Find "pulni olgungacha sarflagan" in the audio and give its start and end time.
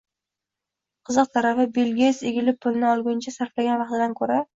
2.67-3.79